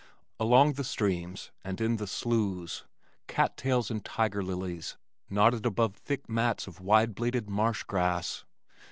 [0.39, 2.85] Along the streams and in the "sloos"
[3.27, 4.97] cat tails and tiger lilies
[5.29, 8.43] nodded above thick mats of wide bladed marsh grass.